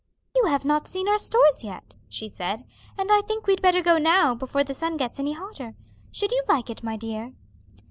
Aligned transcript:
"You 0.35 0.45
have 0.47 0.65
not 0.65 0.87
seen 0.87 1.07
our 1.07 1.19
stores 1.19 1.63
yet," 1.63 1.93
she 2.09 2.27
said, 2.27 2.65
"and 2.97 3.11
I 3.11 3.21
think 3.21 3.45
we'd 3.45 3.61
better 3.61 3.83
go 3.83 3.99
now 3.99 4.33
before 4.33 4.63
the 4.63 4.73
sun 4.73 4.97
gets 4.97 5.19
any 5.19 5.33
hotter. 5.33 5.75
Should 6.11 6.31
you 6.31 6.41
like 6.49 6.71
it, 6.71 6.81
my 6.81 6.97
dear?" 6.97 7.33